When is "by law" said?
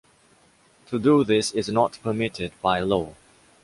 2.63-3.13